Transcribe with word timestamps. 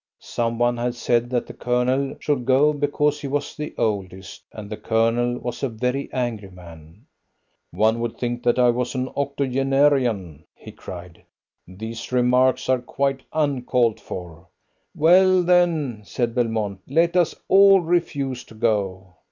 Some 0.17 0.57
one 0.57 0.77
had 0.77 0.95
said 0.95 1.29
that 1.29 1.45
the 1.45 1.53
Colonel 1.53 2.15
should 2.19 2.43
go 2.43 2.73
because 2.73 3.21
he 3.21 3.27
was 3.27 3.55
the 3.55 3.75
oldest, 3.77 4.41
and 4.51 4.67
the 4.67 4.75
Colonel 4.77 5.37
was 5.37 5.61
a 5.61 5.69
very 5.69 6.09
angry 6.11 6.49
man. 6.49 7.05
"One 7.69 7.99
would 7.99 8.17
think 8.17 8.47
I 8.47 8.71
was 8.71 8.95
an 8.95 9.09
octogenarian," 9.15 10.43
he 10.55 10.71
cried. 10.71 11.21
"These 11.67 12.11
remarks 12.11 12.67
are 12.67 12.81
quite 12.81 13.21
uncalled 13.31 13.99
for." 13.99 14.47
"Well, 14.95 15.43
then," 15.43 16.01
said 16.03 16.33
Belmont, 16.33 16.79
"let 16.87 17.15
us 17.15 17.35
all 17.47 17.81
refuse 17.81 18.43
to 18.45 18.55
go." 18.55 19.17